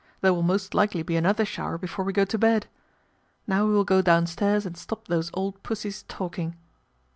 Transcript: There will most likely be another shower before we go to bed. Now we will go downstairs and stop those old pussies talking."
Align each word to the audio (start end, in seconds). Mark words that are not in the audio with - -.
There 0.21 0.33
will 0.33 0.41
most 0.41 0.73
likely 0.73 1.03
be 1.03 1.15
another 1.15 1.45
shower 1.45 1.77
before 1.77 2.03
we 2.03 2.11
go 2.11 2.25
to 2.25 2.37
bed. 2.39 2.65
Now 3.45 3.67
we 3.67 3.73
will 3.75 3.83
go 3.83 4.01
downstairs 4.01 4.65
and 4.65 4.75
stop 4.75 5.07
those 5.07 5.29
old 5.35 5.61
pussies 5.61 6.05
talking." 6.07 6.55